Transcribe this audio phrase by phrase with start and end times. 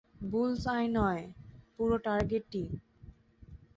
[0.21, 1.23] Bull's-eye নয়,
[1.75, 2.65] পুরো টার্গেটই।